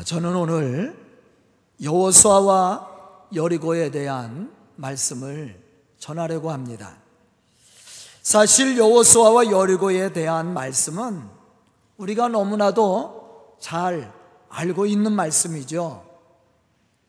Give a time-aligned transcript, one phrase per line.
[0.00, 0.96] 아, 저는 오늘
[1.82, 2.88] 여호수아와
[3.34, 5.62] 여리고에 대한 말씀을
[5.98, 6.96] 전하려고 합니다.
[8.22, 11.22] 사실 여호수아와 여리고에 대한 말씀은
[11.98, 14.10] 우리가 너무나도 잘
[14.48, 16.02] 알고 있는 말씀이죠.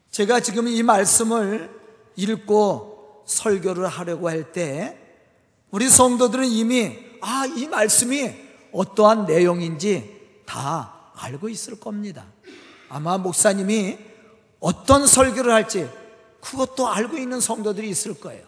[0.09, 1.69] 제가 지금 이 말씀을
[2.17, 4.97] 읽고 설교를 하려고 할 때
[5.69, 8.35] 우리 성도들은 이미 아, 이 말씀이
[8.73, 12.25] 어떠한 내용인지 다 알고 있을 겁니다.
[12.91, 13.97] 아마 목사님이
[14.59, 15.89] 어떤 설교를 할지
[16.41, 18.45] 그것도 알고 있는 성도들이 있을 거예요.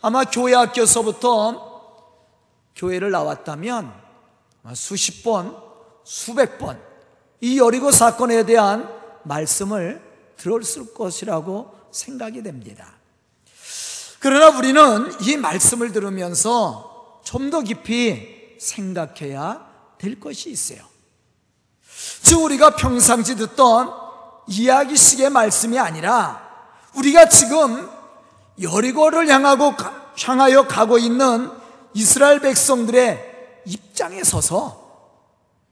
[0.00, 1.74] 아마 교회 학교서부터
[2.76, 3.92] 교회를 나왔다면
[4.74, 5.56] 수십 번,
[6.04, 6.86] 수백 번
[7.40, 8.88] 이 여리고 사건에 대한
[9.24, 10.02] 말씀을
[10.36, 12.94] 들었을 것이라고 생각이 됩니다.
[14.18, 19.66] 그러나 우리는 이 말씀을 들으면서 좀 더 깊이 생각해야
[19.98, 20.80] 될 것이 있어요.
[22.22, 23.92] 즉, 우리가 평상시 듣던
[24.48, 26.46] 이야기식의 말씀이 아니라
[26.94, 27.88] 우리가 지금
[28.60, 29.74] 여리고를 향하고
[30.22, 31.50] 향하여 가고 있는
[31.94, 34.86] 이스라엘 백성들의 입장에 서서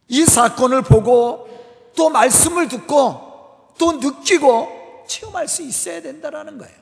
[0.09, 1.49] 이 사건을 보고
[1.97, 6.75] 또 말씀을 듣고 또 느끼고 체험할 수 있어야 된다라는 거예요.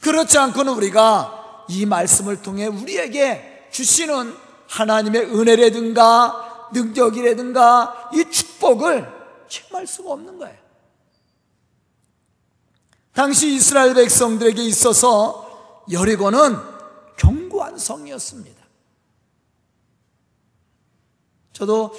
[0.00, 4.34] 그렇지 않고는 우리가 이 말씀을 통해 우리에게 주시는
[4.68, 9.06] 하나님의 은혜라든가 능력이라든가 이 축복을
[9.48, 10.56] 체험할 수가 없는 거예요.
[13.12, 16.56] 당시 이스라엘 백성들에게 있어서 여리고는
[17.16, 18.58] 견고한 성이었습니다.
[21.52, 21.92] 저도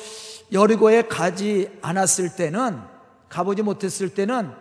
[0.54, 2.82] 여리고에 가지 않았을 때는
[3.28, 4.54] 가보지 못했을 때는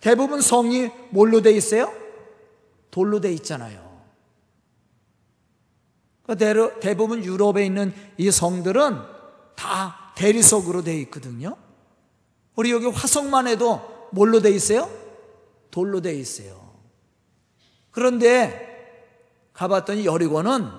[0.00, 1.92] 대부분 성이 뭘로 돼 있어요?
[2.90, 3.88] 돌로 돼 있잖아요.
[6.24, 9.17] 그러니까 대부분 유럽에 있는 이 성들은
[9.58, 11.56] 다 대리석으로 돼 있거든요.
[12.54, 14.88] 우리 여기 화성만 해도 뭘로 돼 있어요?
[15.72, 16.74] 돌로 돼 있어요.
[17.90, 18.66] 그런데
[19.52, 20.70] 가봤더니 여리고는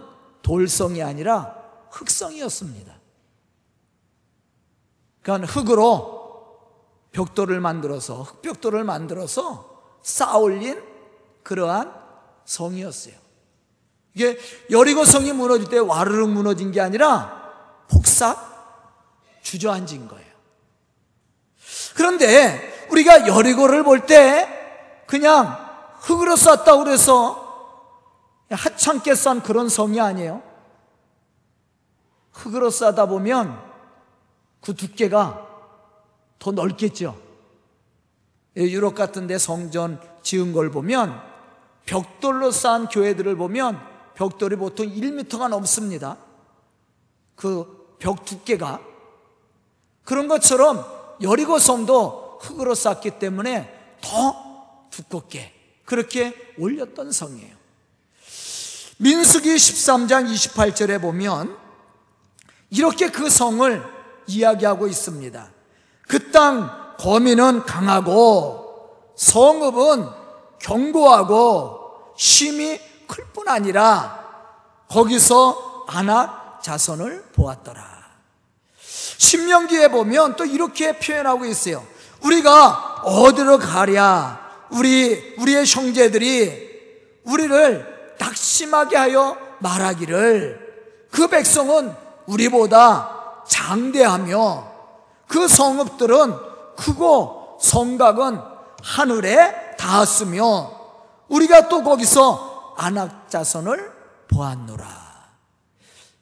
[0.42, 2.98] 돌성이 아니라 흙성이었습니다.
[5.22, 6.20] 그러니까 흙으로
[7.12, 10.82] 벽돌을 만들어서 흙벽돌을 만들어서 쌓아올린
[11.44, 11.94] 그러한
[12.46, 13.16] 성이었어요.
[14.14, 14.40] 이게
[14.70, 18.50] 여리고 성이 무너질 때 와르르 무너진 게 아니라 폭삭
[19.50, 20.30] 주저앉은 거예요.
[21.96, 24.48] 그런데 우리가 여리고를 볼 때
[25.08, 25.58] 그냥
[26.02, 27.46] 흙으로 쌓았다고 그래서
[28.50, 30.42] 하찮게 쌓은 그런 성이 아니에요.
[32.32, 33.60] 흙으로 쌓다 보면
[34.62, 35.48] 그 두께가
[36.38, 37.20] 더 넓겠죠.
[38.56, 41.22] 유럽 같은 데 성전 지은 걸 보면
[41.86, 43.80] 벽돌로 쌓은 교회들을 보면
[44.16, 46.18] 벽돌이 보통 1m가 넘습니다.
[47.36, 48.80] 그 벽 두께가.
[50.10, 50.84] 그런 것처럼
[51.22, 55.54] 여리고 성도 흙으로 쌓기 때문에 더 두껍게
[55.86, 57.56] 그렇게 올렸던 성이에요.
[58.98, 61.56] 민수기 13장 28절에 보면
[62.72, 63.84] 이렇게 그 성을
[64.26, 65.52] 이야기하고 있습니다.
[66.08, 70.10] 그 땅 거민은 강하고 성읍은
[70.58, 74.26] 견고하고 심이 클 뿐 아니라
[74.88, 77.99] 거기서 아낙 자손을 보았더라.
[79.20, 81.86] 신명기에 보면 또 이렇게 표현하고 있어요.
[82.24, 84.40] 우리가 어디로 가랴?
[84.72, 86.70] 우리 우리의 형제들이
[87.26, 91.94] 우리를 낙심하게 하여 말하기를 그 백성은
[92.28, 94.72] 우리보다 장대하며
[95.28, 96.36] 그 성읍들은
[96.78, 98.40] 크고 성곽은
[98.82, 100.72] 하늘에 닿았으며
[101.28, 103.92] 우리가 또 거기서 안악 자손을
[104.30, 104.88] 보았노라.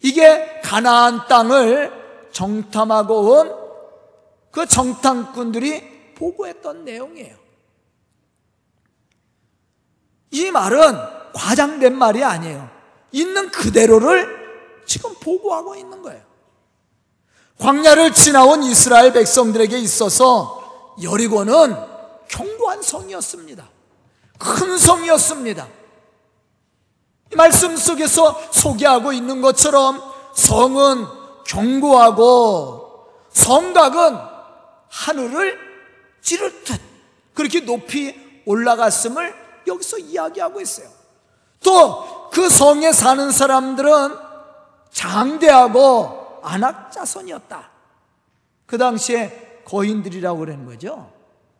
[0.01, 2.06] 이게 가나안 땅을
[2.37, 3.67] 정탐하고 온
[4.57, 7.35] 그 정탐꾼들이 보고했던 내용이에요.
[10.31, 10.97] 이 말은
[11.35, 12.67] 과장된 말이 아니에요.
[13.11, 16.23] 있는 그대로를 지금 보고하고 있는 거예요.
[17.59, 21.75] 광야를 지나온 이스라엘 백성들에게 있어서 여리고는
[22.27, 23.69] 견고한 성이었습니다.
[24.39, 25.67] 큰 성이었습니다.
[27.35, 30.01] 말씀 속에서 소개하고 있는 것처럼
[30.33, 31.16] 성은
[31.47, 34.17] 견고하고 성각은
[34.89, 35.59] 하늘을
[36.21, 36.79] 찌를 듯
[37.33, 38.15] 그렇게 높이
[38.45, 39.33] 올라갔음을
[39.65, 40.87] 여기서 이야기하고 있어요.
[41.63, 44.15] 또 그 성에 사는 사람들은
[44.91, 47.71] 장대하고 안악자손이었다.
[48.67, 51.11] 그 당시에 거인들이라고 그러는 거죠.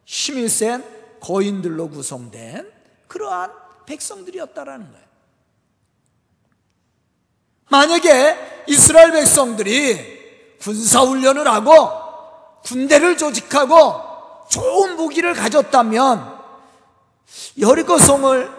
[0.06, 0.86] 힘이 센
[1.20, 2.72] 거인들로 구성된
[3.08, 3.52] 그러한
[3.88, 5.07] 백성들이었다라는 거예요.
[7.70, 10.18] 만약에 이스라엘 백성들이
[10.62, 11.72] 군사훈련을 하고
[12.64, 16.38] 군대를 조직하고 좋은 무기를 가졌다면
[17.60, 18.52] 여리고성을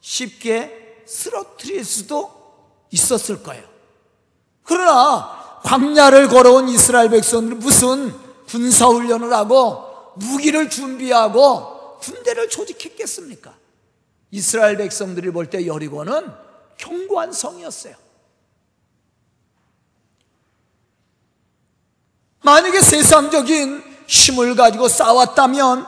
[0.00, 2.30] 쉽게 쓰러뜨릴 수도
[2.90, 3.64] 있었을 거예요.
[4.62, 8.14] 그러나 광야를 걸어온 이스라엘 백성들은 무슨
[8.48, 13.54] 군사훈련을 하고 무기를 준비하고 군대를 조직했겠습니까?
[14.30, 16.30] 이스라엘 백성들이 볼 때 여리고는
[16.76, 18.03] 견고한 성이었어요.
[22.44, 25.86] 만약에 세상적인 힘을 가지고 싸웠다면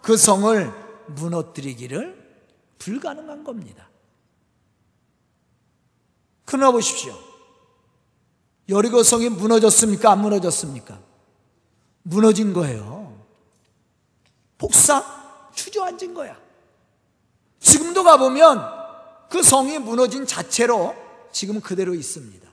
[0.00, 0.72] 그 성을
[1.08, 2.18] 무너뜨리기를
[2.78, 3.88] 불가능한 겁니다.
[6.46, 7.16] 그러나 보십시오.
[8.68, 10.12] 여리고 성이 무너졌습니까?
[10.12, 10.98] 안 무너졌습니까?
[12.02, 13.22] 무너진 거예요.
[14.56, 15.04] 복사
[15.54, 16.40] 주저앉은 거야.
[17.60, 18.64] 지금도 가보면
[19.28, 20.94] 그 성이 무너진 자체로
[21.30, 22.48] 지금 그대로 있습니다.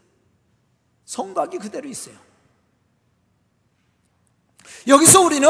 [1.06, 2.27] 성곽이 그대로 있어요.
[4.88, 5.48] 여기서 우리는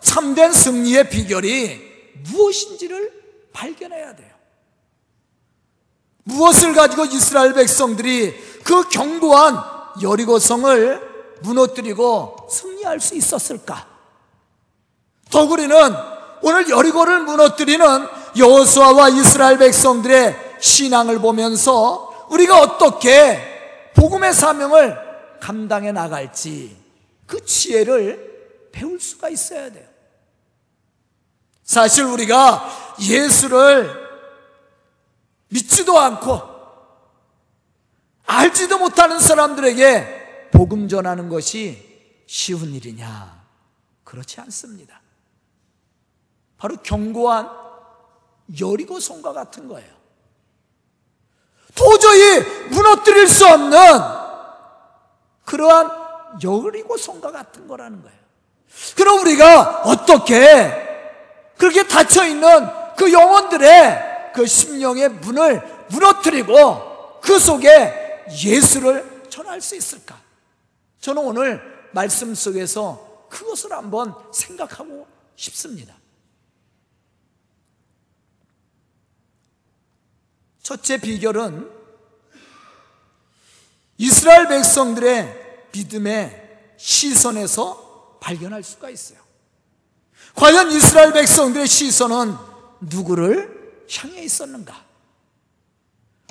[0.00, 1.80] 참된 승리의 비결이
[2.30, 3.12] 무엇인지를
[3.52, 4.34] 발견해야 돼요.
[6.24, 8.34] 무엇을 가지고 이스라엘 백성들이
[8.64, 9.56] 그 견고한
[10.02, 13.86] 여리고성을 무너뜨리고 승리할 수 있었을까?
[15.30, 15.76] 더욱 우리는
[16.42, 17.86] 오늘 여리고를 무너뜨리는
[18.36, 24.96] 여호수아와 이스라엘 백성들의 신앙을 보면서 우리가 어떻게 복음의 사명을
[25.40, 26.76] 감당해 나갈지
[27.26, 28.35] 그 지혜를
[28.76, 29.88] 배울 수가 있어야 돼요.
[31.62, 33.90] 사실 우리가 예수를
[35.48, 36.42] 믿지도 않고
[38.26, 43.46] 알지도 못하는 사람들에게 복음 전하는 것이 쉬운 일이냐?
[44.04, 45.00] 그렇지 않습니다.
[46.58, 47.48] 바로 견고한
[48.60, 49.96] 여리고 성과 같은 거예요.
[51.74, 53.78] 도저히 무너뜨릴 수 없는
[55.46, 58.25] 그러한 여리고 성과 같은 거라는 거예요.
[58.96, 60.84] 그럼 우리가 어떻게
[61.56, 62.48] 그렇게 닫혀 있는
[62.96, 70.20] 그 영혼들의 그 심령의 문을 무너뜨리고 그 속에 예수를 전할 수 있을까?
[71.00, 75.94] 저는 오늘 말씀 속에서 그것을 한번 생각하고 싶습니다.
[80.62, 81.70] 첫째 비결은
[83.98, 87.85] 이스라엘 백성들의 믿음의 시선에서
[88.26, 89.18] 발견할 수가 있어요.
[90.34, 92.34] 과연 이스라엘 백성들의 시선은
[92.80, 94.84] 누구를 향해 있었는가?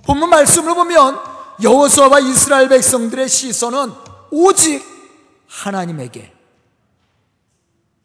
[0.03, 1.17] 본문 말씀을 보면
[1.63, 3.93] 여호수아와 이스라엘 백성들의 시선은
[4.29, 4.83] 오직
[5.47, 6.33] 하나님에게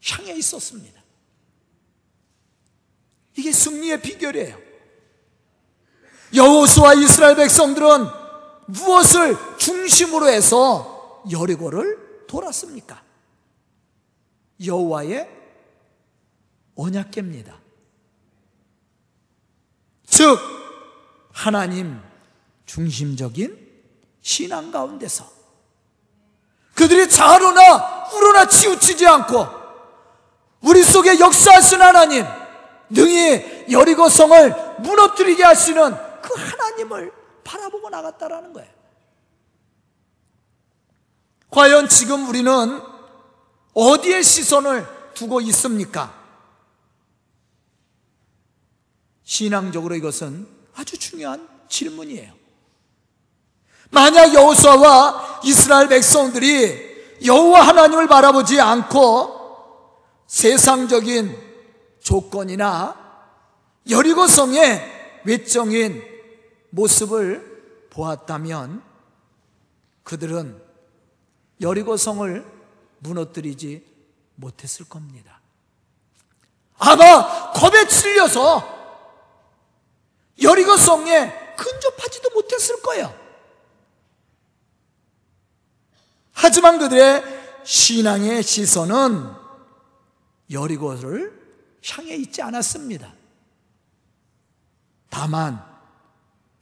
[0.08, 1.00] 향해 있었습니다.
[3.36, 4.56] 이게 승리의 비결이에요.
[6.32, 8.06] 여호수아 이스라엘 백성들은
[8.66, 13.09] 무엇을 중심으로 해서 여리고를 돌았습니까?
[14.64, 15.28] 여호와의
[16.76, 17.54] 언약계입니다.
[20.06, 20.38] 즉
[21.32, 22.00] 하나님
[22.66, 23.68] 중심적인
[24.20, 25.26] 신앙 가운데서
[26.74, 29.46] 그들이 자로나 우러나 치우치지 않고
[30.62, 32.24] 우리 속에 역사하신 하나님
[32.90, 37.12] 능히 여리고성을 무너뜨리게 하시는 그 하나님을
[37.44, 38.70] 바라보고 나갔다라는 거예요.
[41.50, 42.89] 과연 지금 우리는
[43.74, 46.14] 어디에 시선을 두고 있습니까?
[49.22, 52.32] 신앙적으로 이것은 아주 중요한 질문이에요.
[53.90, 56.90] 만약 여호수아와 이스라엘 백성들이
[57.24, 59.40] 여호와 하나님을 바라보지 않고
[60.26, 61.36] 세상적인
[62.00, 62.96] 조건이나
[63.88, 66.02] 여리고성의 외적인
[66.70, 68.82] 모습을 보았다면
[70.02, 70.60] 그들은
[71.60, 72.59] 여리고성을
[73.00, 73.84] 무너뜨리지
[74.36, 75.40] 못했을 겁니다.
[76.78, 78.78] 아마 겁에 질려서
[80.40, 83.14] 여리고성에 근접하지도 못했을 거예요.
[86.32, 87.22] 하지만 그들의
[87.64, 89.30] 신앙의 시선은
[90.50, 91.38] 여리고를
[91.90, 93.12] 향해 있지 않았습니다.
[95.10, 95.62] 다만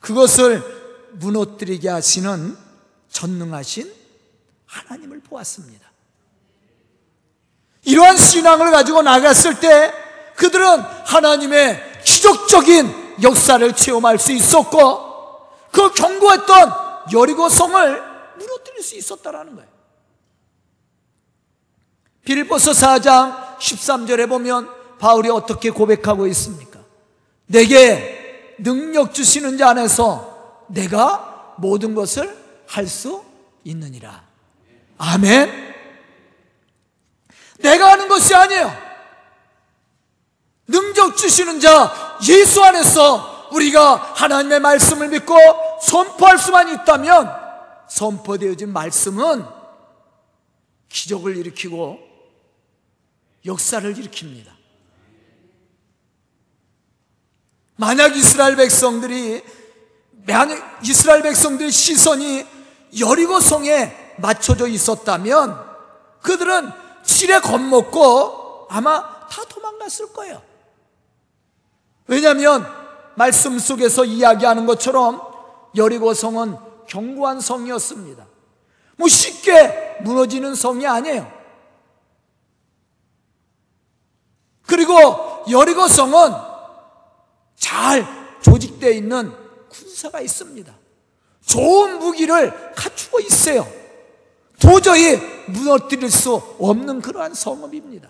[0.00, 2.56] 그것을 무너뜨리게 하시는
[3.08, 3.94] 전능하신
[4.66, 5.88] 하나님을 보았습니다.
[7.84, 9.92] 이러한 신앙을 가지고 나갔을 때
[10.36, 15.08] 그들은 하나님의 기적적인 역사를 체험할 수 있었고
[15.70, 16.72] 그 경고했던
[17.12, 18.02] 여리고성을
[18.38, 19.68] 무너뜨릴 수 있었다라는 거예요.
[22.24, 24.68] 빌보서 4장 13절에 보면
[24.98, 26.80] 바울이 어떻게 고백하고 있습니까?
[27.46, 33.24] 내게 능력 주시는 자 안에서 내가 모든 것을 할 수
[33.64, 34.22] 있느니라.
[34.98, 35.67] 아멘.
[37.58, 38.88] 내가 하는 것이 아니에요.
[40.66, 45.34] 능력 주시는 자 예수 안에서 우리가 하나님의 말씀을 믿고
[45.82, 47.34] 선포할 수만 있다면
[47.88, 49.44] 선포되어진 말씀은
[50.88, 51.98] 기적을 일으키고
[53.46, 54.58] 역사를 일으킵니다.
[57.76, 59.42] 만약 이스라엘 백성들이
[60.26, 62.46] 만약 이스라엘 백성들의 시선이
[62.98, 65.64] 여리고 성에 맞춰져 있었다면
[66.20, 70.42] 그들은 질에 겁먹고 아마 다 도망갔을 거예요.
[72.06, 72.66] 왜냐하면
[73.14, 75.20] 말씀 속에서 이야기하는 것처럼
[75.76, 78.26] 여리고 성은 견고한 성이었습니다.
[78.96, 81.30] 뭐 쉽게 무너지는 성이 아니에요.
[84.66, 86.32] 그리고 여리고 성은
[87.56, 88.06] 잘
[88.42, 89.32] 조직되어 있는
[89.68, 90.72] 군사가 있습니다.
[91.44, 93.66] 좋은 무기를 갖추고 있어요.
[94.60, 98.08] 도저히 무너뜨릴 수 없는 그러한 성읍입니다.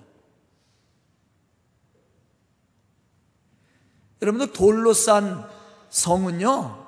[4.20, 5.48] 여러분들 돌로 싼
[5.90, 6.86] 성은요,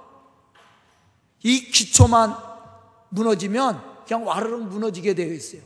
[1.42, 2.36] 이 기초만
[3.10, 5.62] 무너지면 그냥 와르르 무너지게 되어 있어요.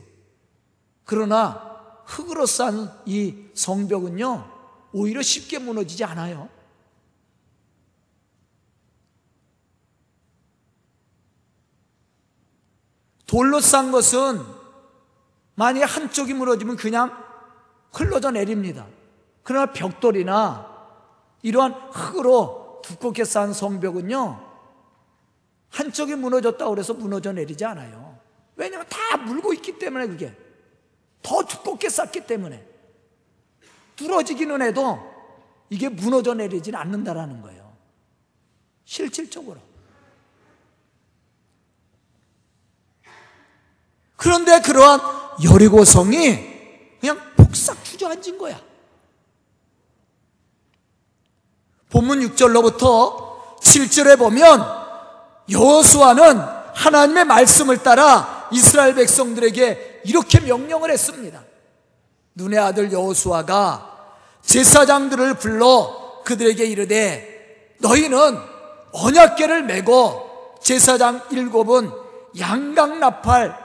[1.03, 4.51] 그러나 흙으로 싼 이 성벽은요,
[4.93, 6.49] 오히려 쉽게 무너지지 않아요.
[13.25, 14.54] 돌로 싼 것은
[15.55, 17.23] 만약에 한쪽이 무너지면 그냥
[17.93, 18.85] 흘러져 내립니다.
[19.43, 20.73] 그러나 벽돌이나
[21.41, 24.45] 이러한 흙으로 두껍게 쌓은 성벽은요,
[25.69, 28.17] 한쪽이 무너졌다고 그래서 무너져 내리지 않아요.
[28.55, 30.35] 왜냐하면 다 물고 있기 때문에 그게.
[31.21, 32.65] 더 두껍게 쌓기 때문에.
[33.95, 34.99] 뚫어지기는 해도
[35.69, 37.73] 이게 무너져 내리진 않는다라는 거예요.
[38.85, 39.59] 실질적으로.
[44.15, 46.55] 그런데 그러한 여리고성이
[46.99, 48.59] 그냥 폭삭 주저앉은 거야.
[51.89, 54.63] 본문 6절로부터 7절에 보면
[55.49, 56.39] 여호수아는
[56.73, 61.43] 하나님의 말씀을 따라 이스라엘 백성들에게 이렇게 명령을 했습니다.
[62.35, 63.95] 눈의 아들 여호수아가
[64.41, 68.37] 제사장들을 불러 그들에게 이르되 너희는
[68.91, 71.91] 언약궤를 메고 제사장 일곱은
[72.39, 73.64] 양강 나팔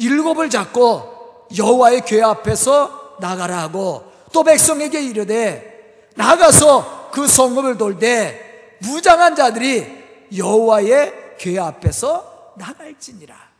[0.00, 9.36] 일곱을 잡고 여호와의 궤 앞에서 나가라 하고 또 백성에게 이르되 나가서 그 성읍을 돌되 무장한
[9.36, 10.00] 자들이
[10.36, 13.50] 여호와의 궤 앞에서 나갈지니라.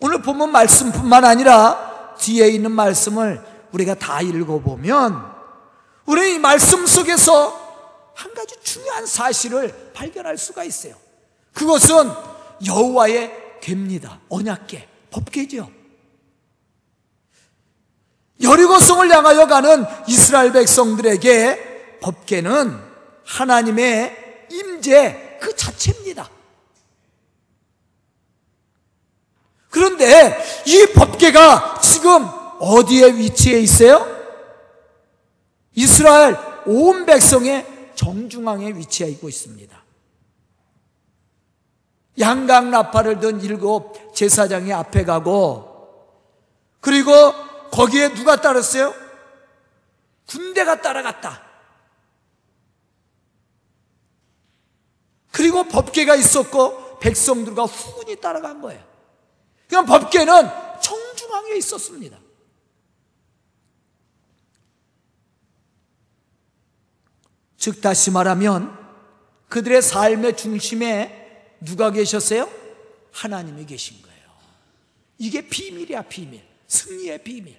[0.00, 5.38] 오늘 본문 말씀뿐만 아니라 뒤에 있는 말씀을 우리가 다 읽어보면
[6.06, 7.68] 우리 이 말씀 속에서
[8.14, 10.94] 한 가지 중요한 사실을 발견할 수가 있어요.
[11.52, 12.10] 그것은
[12.66, 14.20] 여호와의 궤입니다.
[14.28, 15.70] 언약궤, 법궤죠.
[18.40, 22.78] 여리고성을 향하여 가는 이스라엘 백성들에게 법궤는
[23.24, 26.30] 하나님의 임재 그 자체입니다.
[29.70, 30.36] 그런데
[30.66, 32.26] 이 법궤가 지금
[32.60, 34.06] 어디에 위치해 있어요?
[35.74, 36.36] 이스라엘
[36.66, 39.87] 온 백성의 정중앙에 위치해 있고 있습니다.
[42.18, 45.68] 양강 나팔을 든 일곱 제사장이 앞에 가고
[46.80, 47.12] 그리고
[47.70, 48.94] 거기에 누가 따랐어요?
[50.26, 51.46] 군대가 따라갔다.
[55.30, 58.82] 그리고 법계가 있었고 백성들과 후군이 따라간 거예요.
[59.68, 60.34] 그냥 법계는
[60.80, 62.18] 정중앙에 있었습니다.
[67.56, 68.76] 즉 다시 말하면
[69.48, 71.17] 그들의 삶의 중심에
[71.60, 72.48] 누가 계셨어요?
[73.12, 74.18] 하나님이 계신 거예요.
[75.18, 76.42] 이게 비밀이야, 비밀.
[76.66, 77.56] 승리의 비밀.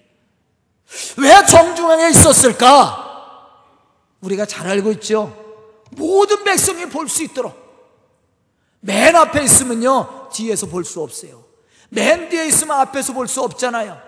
[1.18, 3.06] 왜 정중앙에 있었을까?
[4.20, 5.36] 우리가 잘 알고 있죠.
[5.90, 7.58] 모든 백성이 볼 수 있도록.
[8.80, 11.44] 맨 앞에 있으면요, 뒤에서 볼 수 없어요.
[11.90, 14.00] 맨 뒤에 있으면 앞에서 볼 수 없잖아요.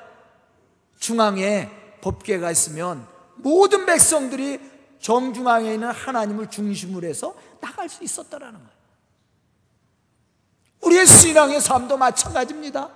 [0.98, 1.68] 중앙에
[2.00, 3.06] 법궤가 있으면
[3.36, 4.60] 모든 백성들이
[5.00, 8.81] 정중앙에 있는 하나님을 중심으로 해서 나갈 수 있었다라는 거예요.
[10.92, 12.90] 우리의 신앙의 삶도 마찬가지입니다.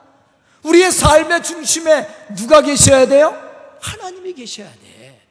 [0.62, 3.34] 우리의 삶의 중심에 누가 계셔야 돼요?
[3.80, 5.26] 하나님이 계셔야 돼.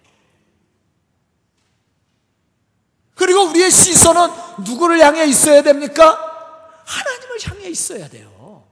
[3.15, 4.29] 그리고 우리의 시선은
[4.65, 6.03] 누구를 향해 있어야 됩니까?
[6.85, 8.63] 하나님을 향해 있어야 돼요.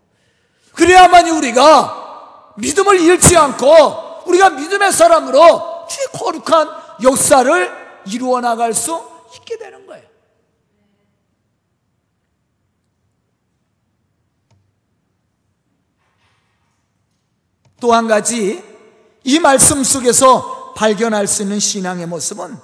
[0.73, 6.69] 그래야만이 우리가 믿음을 잃지 않고 우리가 믿음의 사람으로 주의 거룩한
[7.03, 9.01] 역사를 이루어 나갈 수
[9.35, 10.12] 있게 되는 거예요.
[17.83, 18.63] 또 한 가지
[19.25, 22.57] 이 말씀 속에서 발견할 수 있는 신앙의 모습은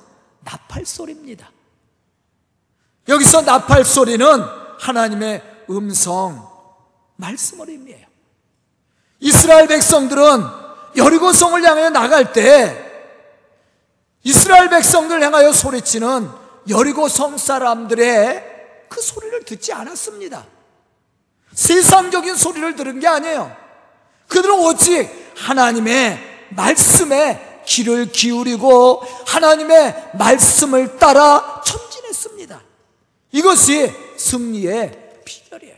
[0.46, 1.52] 나팔 소리입니다.
[3.10, 4.26] 여기서 나팔 소리는
[4.80, 6.50] 하나님의 음성,
[7.18, 8.08] 말씀을 의미해요.
[9.20, 10.42] 이스라엘 백성들은
[10.96, 12.86] 여리고성을 향해 나갈 때
[14.24, 16.30] 이스라엘 백성들 향하여 소리치는
[16.70, 20.46] 여리고성 사람들의 그 소리를 듣지 않았습니다.
[21.54, 23.69] 세상적인 소리를 들은 게 아니에요.
[24.30, 26.18] 그들은 오직 하나님의
[26.52, 32.62] 말씀에 귀를 기울이고 하나님의 말씀을 따라 전진했습니다.
[33.32, 35.76] 이것이 승리의 비결이에요.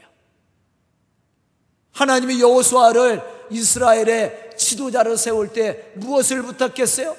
[1.91, 7.15] 하나님이 여호수아를 이스라엘의 지도자를 세울 때 무엇을 부탁했어요?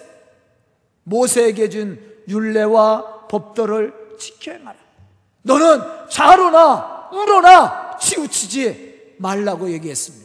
[1.05, 4.79] 모세에게 준 율례와 법도를 지켜 행하라.
[5.43, 10.22] 너는 좌로나 우로나 치우치지 말라고 얘기했습니다.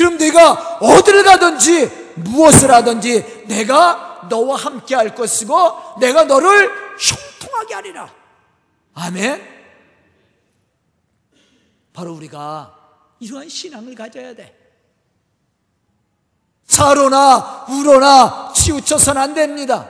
[0.00, 8.10] 그럼 내가 어디를 가든지 무엇을 하든지 내가 너와 함께 할 것이고 내가 너를 형통하게 하리라.
[8.94, 9.46] 아멘.
[11.92, 12.74] 바로 우리가
[13.18, 14.56] 이러한 신앙을 가져야 돼.
[16.66, 19.86] 차로나 우로나 치우쳐서는 안 됩니다.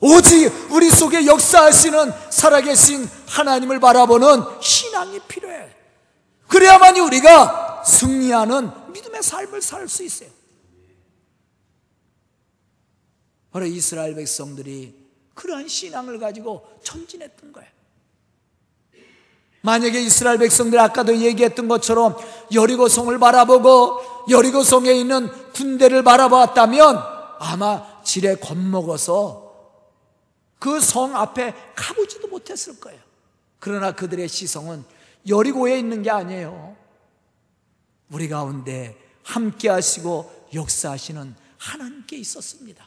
[0.00, 5.70] 오직 우리 속에 역사하시는 살아계신 하나님을 바라보는 신앙이 필요해.
[6.48, 8.81] 그래야만이 우리가 승리하는
[9.22, 10.30] 삶을 살 수 있어요.
[13.50, 14.94] 바로 이스라엘 백성들이
[15.34, 17.68] 그러한 신앙을 가지고 전진했던 거예요.
[19.60, 22.16] 만약에 이스라엘 백성들 아까도 얘기했던 것처럼
[22.52, 26.98] 여리고성을 바라보고 여리고성에 있는 군대를 바라보았다면
[27.38, 29.42] 아마 지레 겁먹어서
[30.58, 33.00] 그 성 앞에 가보지도 못했을 거예요.
[33.58, 34.84] 그러나 그들의 시성은
[35.28, 36.76] 여리고에 있는 게 아니에요.
[38.10, 42.86] 우리 가운데 함께 하시고 역사하시는 하나님께 있었습니다.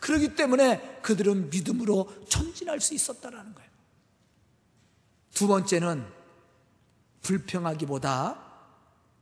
[0.00, 3.70] 그렇기 때문에 그들은 믿음으로 전진할 수 있었다라는 거예요.
[5.32, 6.06] 두 번째는
[7.22, 8.38] 불평하기보다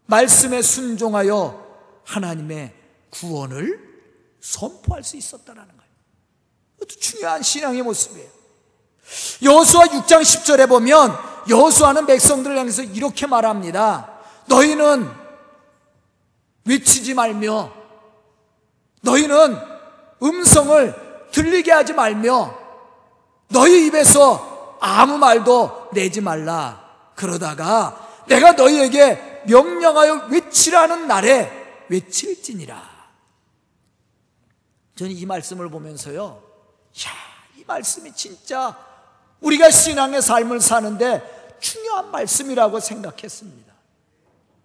[0.07, 2.75] 말씀에 순종하여 하나님의
[3.11, 3.93] 구원을
[4.41, 5.93] 선포할 수 있었다라는 거예요.
[6.77, 8.29] 이것도 중요한 신앙의 모습이에요.
[9.43, 11.17] 여호수아 6장 10절에 보면
[11.49, 14.21] 여호수아는 백성들을 향해서 이렇게 말합니다.
[14.47, 15.22] 너희는
[16.65, 17.73] 외치지 말며
[19.03, 19.57] 너희는
[20.23, 22.57] 음성을 들리게 하지 말며
[23.49, 27.13] 너희 입에서 아무 말도 내지 말라.
[27.15, 31.51] 그러다가 내가 너희에게 명령하여 외치라는 날에
[31.89, 32.91] 외칠지니라.
[34.97, 36.43] 저는 이 말씀을 보면서요.
[37.05, 37.11] 야,
[37.57, 38.77] 이 말씀이 진짜
[39.41, 43.73] 우리가 신앙의 삶을 사는데 중요한 말씀이라고 생각했습니다.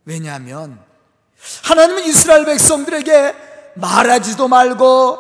[0.06, 0.84] 왜냐하면
[1.64, 3.36] 하나님은 이스라엘 백성들에게
[3.76, 5.18] 말하지도 말고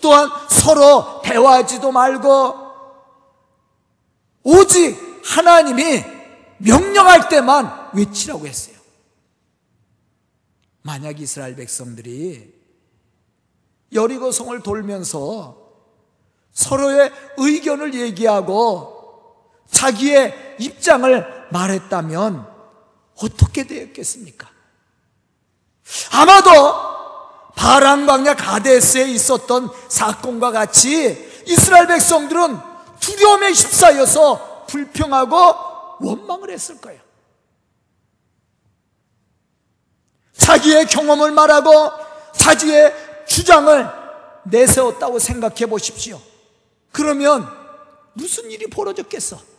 [0.00, 2.66] 또한 서로 대화하지도 말고
[4.44, 6.04] 오직 하나님이
[6.58, 8.76] 명령할 때만 외치라고 했어요.
[10.82, 12.54] 만약 이스라엘 백성들이
[13.92, 15.66] 여리고성을 돌면서
[16.52, 22.55] 서로의 의견을 얘기하고 자기의 입장을 말했다면
[23.16, 24.48] 어떻게 되었겠습니까?
[26.12, 26.50] 아마도
[27.54, 32.58] 바람 광야 가데스에 있었던 사건과 같이 이스라엘 백성들은
[33.00, 37.00] 두려움에 휩싸여서 불평하고 원망을 했을 거예요.
[40.36, 41.70] 자기의 경험을 말하고
[42.36, 43.88] 자기의 주장을
[44.44, 46.20] 내세웠다고 생각해 보십시오.
[46.92, 47.48] 그러면
[48.12, 49.55] 무슨 일이 벌어졌겠어?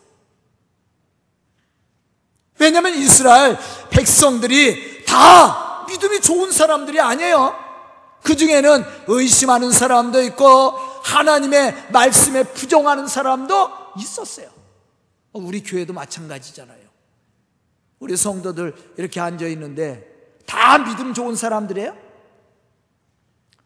[2.60, 3.58] 왜냐하면 이스라엘
[3.90, 7.56] 백성들이 다 믿음이 좋은 사람들이 아니에요.
[8.24, 10.72] 그 중에는 의심하는 사람도 있고
[11.04, 14.50] 하나님의 말씀에 부정하는 사람도 있었어요.
[15.34, 16.88] 우리 교회도 마찬가지잖아요.
[18.00, 21.96] 우리 성도들 이렇게 앉아 있는데 다 믿음 좋은 사람들이에요?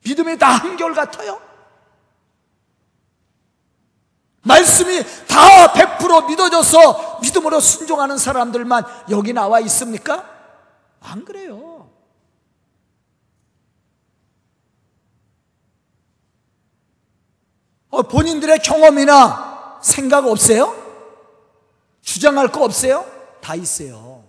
[0.04, 1.51] 믿음이 다 한결 같아요?
[4.44, 10.28] 말씀이 다 100% 믿어져서 믿음으로 순종하는 사람들만 여기 나와 있습니까?
[11.00, 11.90] 안 그래요.
[17.90, 20.76] 어, 본인들의 경험이나 생각 없어요?
[22.02, 23.06] 주장할 거 없어요?
[23.42, 24.24] 다 있어요.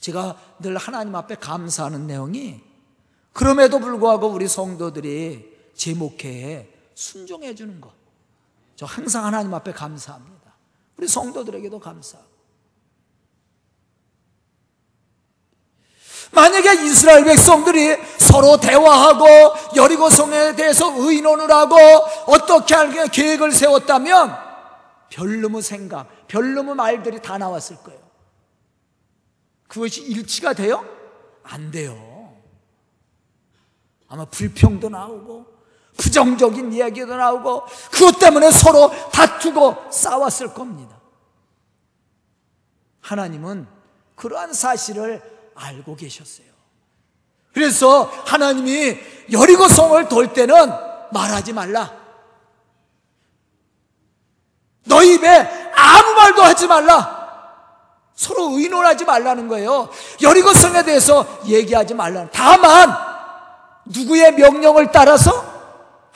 [0.00, 2.60] 제가 늘 하나님 앞에 감사하는 내용이
[3.32, 7.92] 그럼에도 불구하고 우리 성도들이 제 목회에 순종해 주는 것.
[8.74, 10.52] 저 항상 하나님 앞에 감사합니다.
[10.96, 12.28] 우리 성도들에게도 감사하고.
[16.32, 19.26] 만약에 이스라엘 백성들이 서로 대화하고
[19.76, 21.76] 여리고성에 대해서 의논을 하고
[22.26, 24.36] 어떻게 할게 계획을 세웠다면
[25.10, 28.00] 별놈의 생각, 별놈의 말들이 다 나왔을 거예요.
[29.68, 30.84] 그것이 일치가 돼요?
[31.44, 32.36] 안 돼요.
[34.08, 35.57] 아마 불평도 나오고
[35.98, 40.96] 부정적인 이야기도 나오고 그것 때문에 서로 다투고 싸웠을 겁니다.
[43.02, 43.66] 하나님은
[44.14, 45.22] 그러한 사실을
[45.54, 46.46] 알고 계셨어요.
[47.52, 48.98] 그래서 하나님이
[49.32, 50.54] 여리고성을 돌 때는
[51.12, 51.92] 말하지 말라.
[54.84, 57.18] 너희 입에 아무 말도 하지 말라.
[58.14, 59.88] 서로 의논하지 말라는 거예요.
[60.22, 62.28] 여리고성에 대해서 얘기하지 말라.
[62.32, 62.94] 다만
[63.86, 65.47] 누구의 명령을 따라서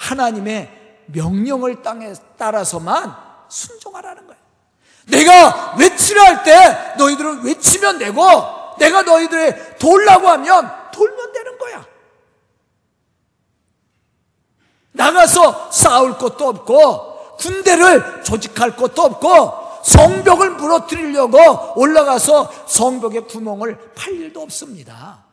[0.02, 3.14] 하나님의 명령을 땅에 따라서만
[3.48, 4.42] 순종하라는 거예요.
[5.06, 8.22] 내가 외치려 할때 너희들은 외치면 되고
[8.78, 11.86] 내가 너희들의 돌라고 하면 돌면 되는 거야.
[14.92, 24.42] 나가서 싸울 것도 없고 군대를 조직할 것도 없고 성벽을 무너뜨리려고 올라가서 성벽에 구멍을 팔 일도
[24.42, 25.24] 없습니다.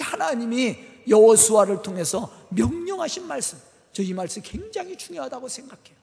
[0.00, 3.58] 하나님이 여호수아를 통해서 명령하신 말씀.
[3.92, 5.96] 저 이 말씀 굉장히 중요하다고 생각해요.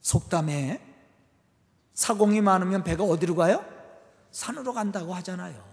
[0.00, 0.80] 속담에
[1.94, 3.64] 사공이 많으면 배가 어디로 가요?
[4.32, 5.68] 산으로 간다고 하잖아요.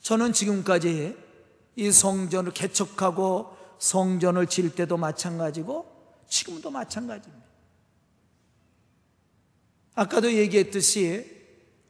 [0.00, 1.16] 저는 지금까지
[1.76, 3.51] 이 성전을 개척하고
[3.82, 5.90] 성전을 질 때도 마찬가지고
[6.28, 7.44] 지금도 마찬가지입니다.
[9.96, 11.28] 아까도 얘기했듯이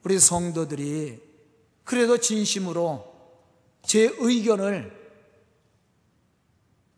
[0.03, 1.21] 우리 성도들이
[1.85, 3.13] 그래도 진심으로
[3.83, 4.91] 제 의견을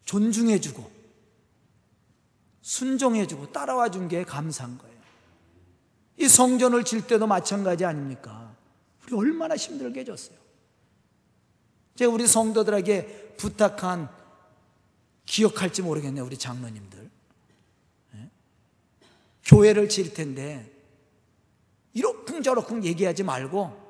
[0.05, 0.89] 존중해주고
[2.63, 4.95] 순종해주고 따라와 준 게 감사한 거예요.
[6.19, 8.55] 이 성전을 질 때도 마찬가지 아닙니까?
[9.05, 10.39] 우리 얼마나 힘들게 해줬어요.
[11.97, 14.24] 제가 우리 성도들에게 부탁한
[15.27, 17.11] 기억할지 모르겠네요, 우리 장로님들.
[18.13, 18.31] 네?
[19.45, 20.71] 교회를 질 텐데,
[21.93, 23.83] 이러쿵저러쿵 얘기하지 말고,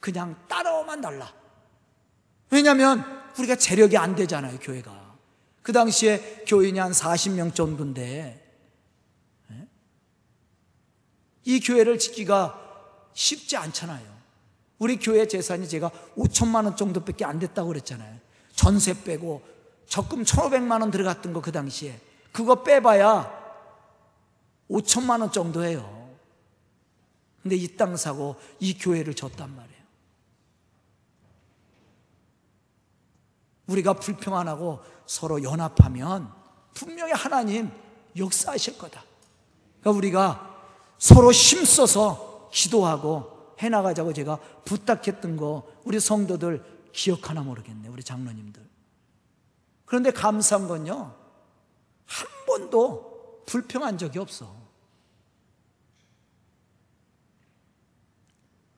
[0.00, 1.32] 그냥 따라오만 달라.
[2.50, 3.04] 왜냐면,
[3.38, 5.16] 우리가 재력이 안 되잖아요, 교회가.
[5.62, 8.56] 그 당시에 교인이 한 40명 정도인데,
[9.48, 9.68] 네?
[11.44, 12.64] 이 교회를 짓기가
[13.12, 14.18] 쉽지 않잖아요.
[14.78, 18.18] 우리 교회 재산이 제가 5천만 원 정도밖에 안 됐다고 그랬잖아요.
[18.54, 19.42] 전세 빼고
[19.88, 21.98] 적금 1,500만 원 들어갔던 거 그 당시에.
[22.32, 23.36] 그거 빼봐야
[24.70, 25.98] 5천만 원 정도예요.
[27.42, 29.78] 근데 이 땅 사고 이 교회를 줬단 말이에요.
[33.66, 36.32] 우리가 불평 안 하고 서로 연합하면
[36.74, 37.70] 분명히 하나님
[38.16, 39.02] 역사하실 거다.
[39.80, 40.64] 그러니까 우리가
[40.98, 47.88] 서로 힘써서 기도하고 해나가자고 제가 부탁했던 거 우리 성도들 기억하나 모르겠네.
[47.88, 48.68] 우리 장로님들.
[49.88, 51.14] 그런데 감사한 건요,
[52.06, 54.54] 한 번도 불평한 적이 없어.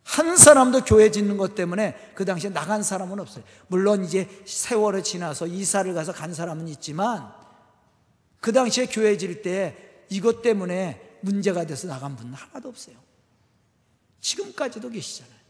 [0.05, 3.45] 한 사람도 교회 짓는 것 때문에 그 당시에 나간 사람은 없어요.
[3.69, 7.33] 물론 이제 세월이 지나서 이사를 가서 간 사람은 있지만
[8.41, 12.97] 그 당시에 교회 질 때 이것 때문에 문제가 돼서 나간 분은 하나도 없어요.
[14.21, 15.41] 지금까지도 계시잖아요.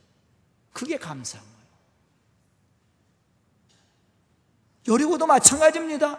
[0.72, 1.59] 그게 감사한 거예요.
[4.88, 6.18] 여리고도 마찬가지입니다.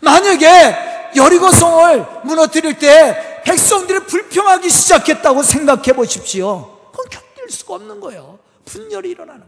[0.00, 6.90] 만약에 여리고성을 무너뜨릴 때 백성들이 불평하기 시작했다고 생각해 보십시오.
[6.92, 8.38] 그건 견딜 수가 없는 거예요.
[8.64, 9.44] 분열이 일어나는.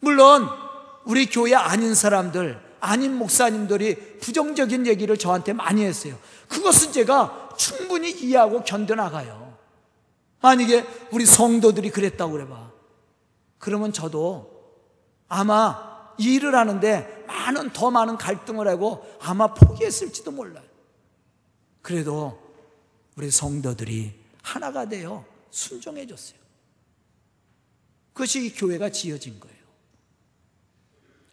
[0.00, 0.48] 물론
[1.04, 6.16] 우리 교회 아닌 사람들, 아닌 목사님들이 부정적인 얘기를 저한테 많이 했어요.
[6.48, 9.56] 그것은 제가 충분히 이해하고 견뎌나가요.
[10.40, 12.70] 만약에 우리 성도들이 그랬다고 그래봐.
[13.58, 14.53] 그러면 저도
[15.28, 20.64] 아마 일을 하는데 많은 더 많은 갈등을 하고 아마 포기했을지도 몰라요.
[21.82, 22.40] 그래도
[23.16, 26.38] 우리 성도들이 하나가 되어 순종해 줬어요.
[28.12, 29.56] 그것이 교회가 지어진 거예요.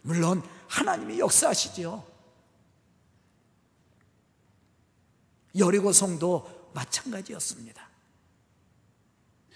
[0.02, 2.12] 물론 하나님이 역사하시죠.
[5.58, 7.88] 여리고 성도 마찬가지였습니다.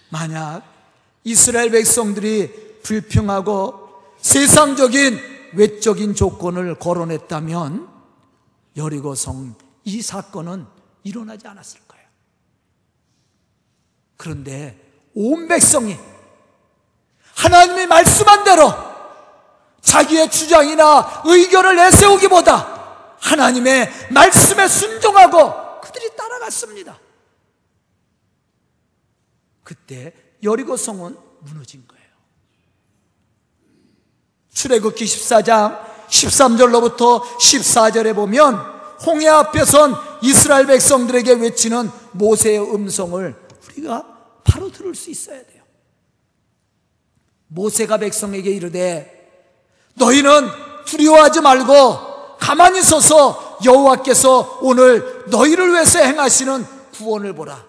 [0.09, 0.63] 만약
[1.23, 3.86] 이스라엘 백성들이 불평하고
[4.19, 7.87] 세상적인 외적인 조건을 거론했다면
[8.75, 10.65] 여리고성 이 사건은
[11.03, 12.07] 일어나지 않았을 거예요.
[14.17, 14.79] 그런데
[15.13, 15.97] 온 백성이
[17.35, 18.71] 하나님이 말씀한 대로
[19.81, 26.99] 자기의 주장이나 의견을 내세우기보다 하나님의 말씀에 순종하고 그들이 따라갔습니다.
[29.63, 31.96] 그때 여리고성은 무너진 거예요.
[34.57, 35.77] 출애굽기 14장
[36.09, 38.55] 13절로부터 14절에 보면
[39.05, 39.93] 홍해 앞에 선
[40.23, 43.35] 이스라엘 백성들에게 외치는 모세의 음성을
[43.69, 44.03] 우리가
[44.43, 45.61] 바로 들을 수 있어야 돼요.
[47.49, 49.13] 모세가 백성에게 이르되
[49.93, 50.49] 너희는
[50.85, 56.65] 두려워하지 말고 가만히 서서 여호와께서 오늘 너희를 위해서 행하시는
[56.95, 57.63] 구원을 보라.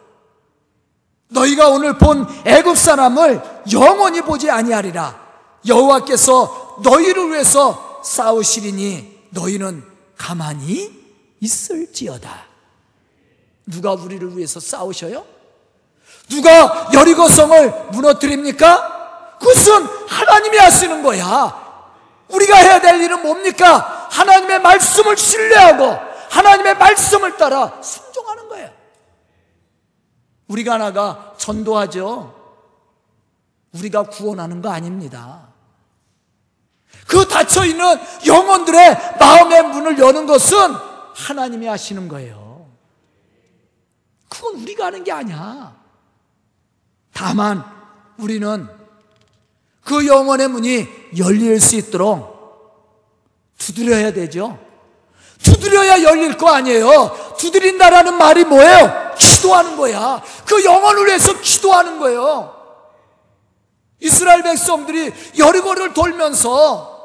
[1.29, 5.29] 너희가 오늘 본 애굽 사람을 영원히 보지 아니하리라.
[5.67, 9.85] 여호와께서 너희를 위해서 싸우시리니 너희는
[10.17, 10.93] 가만히
[11.41, 12.47] 있을지어다.
[13.67, 15.25] 누가 우리를 위해서 싸우셔요?
[16.29, 19.37] 누가 여리고성을 무너뜨립니까?
[19.39, 21.67] 그것은 하나님이 하시는 거야.
[22.29, 24.09] 우리가 해야 될 일은 뭡니까?
[24.11, 25.97] 하나님의 말씀을 신뢰하고
[26.31, 28.71] 하나님의 말씀을 따라 순종하는 거예요.
[30.49, 32.35] 우리가 나가 전도하죠.
[33.73, 35.48] 우리가 구원하는 거 아닙니다.
[37.09, 40.59] 그 닫혀있는 영혼들의 마음의 문을 여는 것은
[41.15, 42.69] 하나님이 하시는 거예요.
[44.29, 45.75] 그건 우리가 하는 게 아니야.
[47.15, 47.65] 다만
[48.19, 48.69] 우리는
[49.83, 52.37] 그 영혼의 문이 열릴 수 있도록
[53.57, 54.59] 두드려야 되죠.
[55.43, 57.37] 두드려야 열릴 거 아니에요.
[57.39, 59.15] 두드린다라는 말이 뭐예요?
[59.19, 60.23] 기도하는 거야.
[60.45, 62.55] 그 영혼을 위해서 기도하는 거예요.
[64.01, 66.98] 이스라엘 백성들이 여리고를 돌면서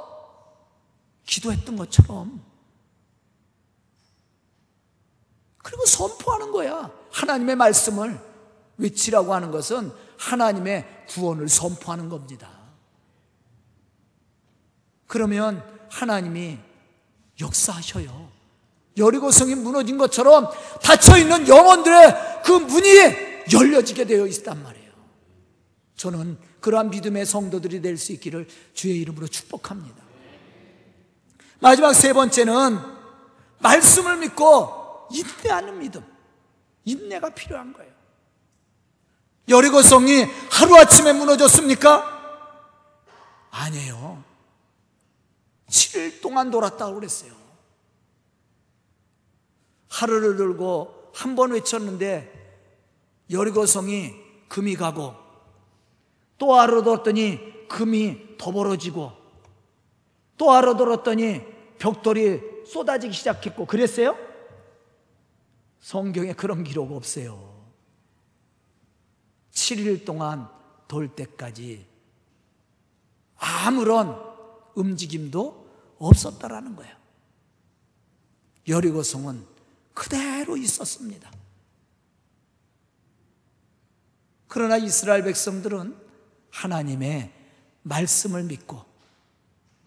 [1.25, 2.43] 기도했던 것처럼
[5.63, 6.91] 그리고 선포하는 거야.
[7.11, 8.19] 하나님의 말씀을
[8.77, 12.49] 외치라고 하는 것은 하나님의 구원을 선포하는 겁니다.
[15.07, 16.57] 그러면 하나님이
[17.39, 18.31] 역사하셔요.
[18.97, 20.49] 여리고성이 무너진 것처럼
[20.81, 22.89] 닫혀있는 영혼들의 그 문이
[23.51, 24.91] 열려지게 되어 있단 말이에요.
[25.95, 30.02] 저는 그러한 믿음의 성도들이 될 수 있기를 주의 이름으로 축복합니다.
[31.63, 32.77] 마지막 세 번째는
[33.59, 36.05] 말씀을 믿고 인내하는 믿음.
[36.83, 37.89] 인내가 필요한 거예요.
[39.47, 42.03] 여리고성이 하루아침에 무너졌습니까?
[43.49, 44.21] 아니에요.
[45.69, 47.31] 7일 동안 돌았다고 그랬어요.
[49.89, 52.41] 하루를 들고 한 번 외쳤는데
[53.31, 54.13] 여리고성이
[54.49, 55.15] 금이 가고
[56.37, 59.13] 또 하루 들었더니 금이 더 벌어지고
[60.37, 61.52] 또 하루 들었더니
[61.83, 64.17] 벽돌이 쏟아지기 시작했고 그랬어요?
[65.81, 67.61] 성경에 그런 기록 없어요.
[69.51, 70.49] 7일 동안
[70.87, 71.85] 돌 때까지
[73.35, 74.17] 아무런
[74.75, 76.95] 움직임도 없었다라는 거예요.
[78.65, 79.45] 여리고성은
[79.93, 81.29] 그대로 있었습니다.
[84.47, 85.97] 그러나 이스라엘 백성들은
[86.49, 87.33] 하나님의
[87.81, 88.85] 말씀을 믿고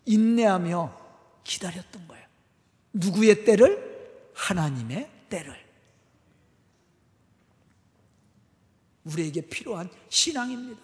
[0.04, 1.05] 인내하며
[1.46, 2.26] 기다렸던 거예요.
[2.92, 4.30] 누구의 때를?
[4.34, 5.56] 하나님의 때를.
[9.04, 10.80] 우리에게 필요한 신앙입니다.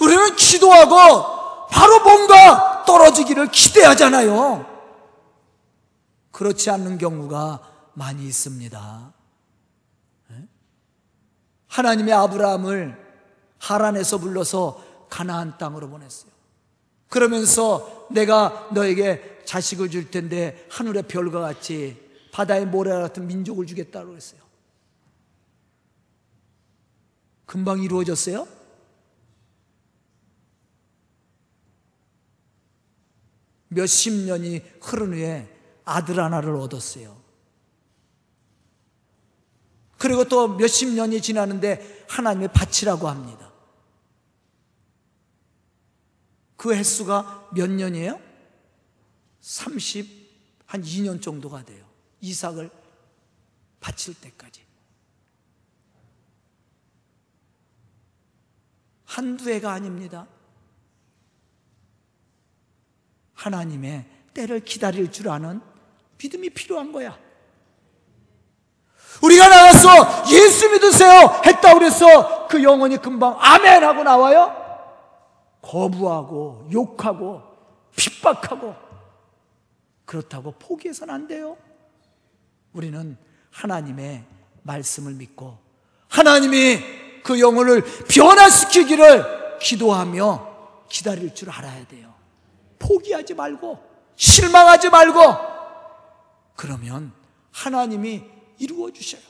[0.00, 4.74] 우리는 기도하고 바로 뭔가 떨어지기를 기대하잖아요.
[6.30, 9.14] 그렇지 않는 경우가 많이 있습니다.
[10.32, 10.48] 예?
[11.68, 13.06] 하나님의 아브라함을
[13.58, 16.35] 하란에서 불러서 가나안 땅으로 보냈어요.
[17.08, 21.96] 그러면서 내가 너에게 자식을 줄 텐데 하늘의 별과 같이
[22.32, 24.40] 바다의 모래 같은 민족을 주겠다고 했어요.
[27.46, 28.46] 금방 이루어졌어요?
[33.68, 35.48] 몇십 년이 흐른 후에
[35.84, 37.16] 아들 하나를 얻었어요.
[39.98, 43.52] 그리고 또 몇십 년이 지나는데 하나님의 밭이라고 합니다.
[46.56, 48.20] 그 횟수가 몇 년이에요?
[49.40, 50.06] 30,
[50.66, 51.84] 한 2년 정도가 돼요.
[52.20, 52.70] 이삭을
[53.80, 54.64] 바칠 때까지.
[59.04, 60.26] 한두 해가 아닙니다.
[63.34, 65.60] 하나님의 때를 기다릴 줄 아는
[66.18, 67.18] 믿음이 필요한 거야.
[69.22, 74.65] 우리가 나가서 예수 믿으세요 했다 그래서 그 영혼이 금방 아멘 하고 나와요?
[75.66, 77.42] 거부하고 욕하고
[77.96, 78.74] 핍박하고
[80.04, 81.56] 그렇다고 포기해서는 안 돼요.
[82.72, 83.16] 우리는
[83.50, 84.24] 하나님의
[84.62, 85.58] 말씀을 믿고
[86.08, 92.14] 하나님이 그 영혼을 변화시키기를 기도하며 기다릴 줄 알아야 돼요.
[92.78, 93.82] 포기하지 말고
[94.14, 95.20] 실망하지 말고
[96.54, 97.12] 그러면
[97.50, 98.22] 하나님이
[98.58, 99.22] 이루어 주셔요.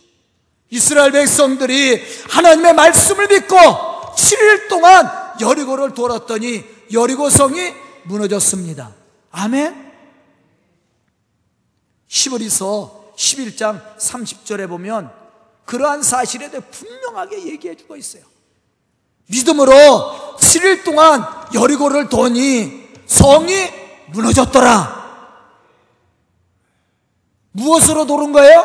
[0.69, 8.95] 이스라엘 백성들이 하나님의 말씀을 믿고 7일 동안 여리고를 돌았더니 여리고 성이 무너졌습니다.
[9.31, 9.93] 아멘.
[12.09, 15.11] 시브리서 11장 30절에 보면
[15.65, 18.23] 그러한 사실에 대해 분명하게 얘기해 주고 있어요.
[19.27, 23.53] 믿음으로 7일 동안 여리고를 도니 성이
[24.13, 24.97] 무너졌더라.
[27.53, 28.65] 무엇으로 도른 거예요?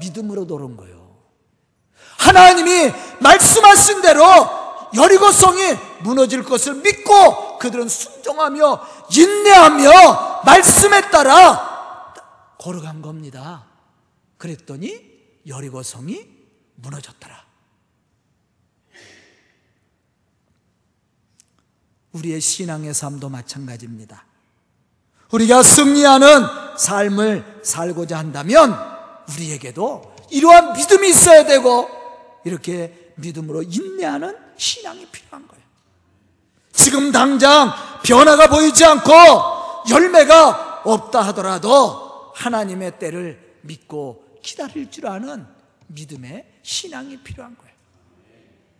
[0.00, 1.16] 믿음으로 도른 거예요.
[2.18, 4.22] 하나님이 말씀하신 대로
[4.94, 5.60] 여리고 성이
[6.02, 12.14] 무너질 것을 믿고 그들은 순종하며 인내하며 말씀에 따라
[12.58, 13.66] 걸어간 겁니다.
[14.38, 15.10] 그랬더니
[15.46, 16.26] 여리고 성이
[16.76, 17.42] 무너졌더라.
[22.12, 24.26] 우리의 신앙의 삶도 마찬가지입니다.
[25.32, 28.76] 우리가 승리하는 삶을 살고자 한다면
[29.30, 31.88] 우리에게도 이러한 믿음이 있어야 되고
[32.44, 35.61] 이렇게 믿음으로 인내하는 신앙이 필요한 거예요.
[36.92, 37.72] 지금 당장
[38.04, 39.10] 변화가 보이지 않고
[39.88, 45.46] 열매가 없다 하더라도 하나님의 때를 믿고 기다릴 줄 아는
[45.86, 47.72] 믿음의 신앙이 필요한 거예요.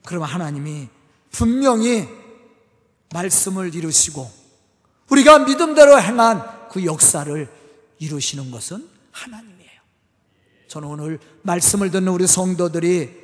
[0.05, 0.89] 그러면 하나님이
[1.31, 2.07] 분명히
[3.15, 4.31] 말씀을 이루시고
[5.09, 7.51] 우리가 믿음대로 행한 그 역사를
[7.99, 9.81] 이루시는 것은 하나님이에요.
[10.69, 13.23] 저는 오늘 말씀을 듣는 우리 성도들이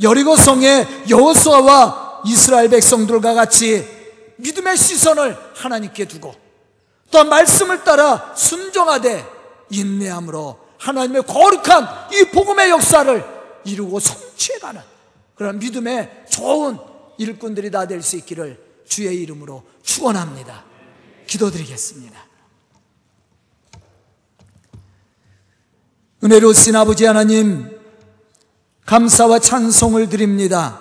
[0.00, 3.86] 여리고성의 여호수아와 이스라엘 백성들과 같이
[4.36, 6.34] 믿음의 시선을 하나님께 두고
[7.10, 9.24] 또 말씀을 따라 순종하되
[9.70, 13.24] 인내함으로 하나님의 거룩한 이 복음의 역사를
[13.64, 14.80] 이루고 성취해가는
[15.34, 16.78] 그런 믿음의 좋은
[17.18, 20.64] 일꾼들이 다 될 수 있기를 주의 이름으로 축원합니다.
[21.26, 22.18] 기도드리겠습니다.
[26.24, 27.78] 은혜로우신 아버지 하나님
[28.84, 30.80] 감사와 찬송을 드립니다.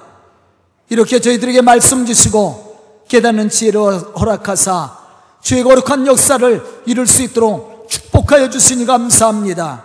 [0.90, 3.82] 이렇게 저희들에게 말씀 주시고 깨닫는 지혜를
[4.20, 4.98] 허락하사
[5.42, 9.84] 주의 거룩한 역사를 이룰 수 있도록 축복하여 주시니 감사합니다.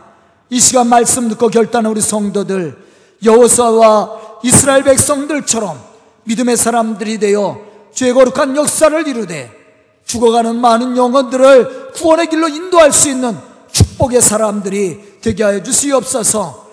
[0.50, 2.76] 이 시간 말씀 듣고 결단한 우리 성도들
[3.24, 5.78] 여호사와 이스라엘 백성들처럼
[6.24, 7.58] 믿음의 사람들이 되어
[7.92, 9.50] 주의 거룩한 역사를 이루되
[10.04, 13.36] 죽어가는 많은 영혼들을 구원의 길로 인도할 수 있는
[13.72, 16.66] 축복의 사람들이 되게 하여 주시옵소서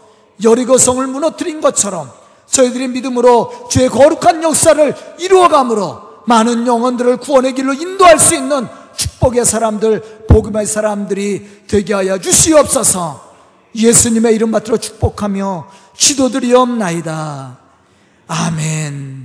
[0.44, 2.21] 여리고성을 무너뜨린 것처럼
[2.52, 10.26] 저희들이 믿음으로 주의 거룩한 역사를 이루어감으로 많은 영혼들을 구원의 길로 인도할 수 있는 축복의 사람들,
[10.28, 13.32] 복음의 사람들이 되게 하여 주시옵소서
[13.76, 17.58] 예수님의 이름 받들어 축복하며 기도드리옵나이다.
[18.28, 19.21] 아멘.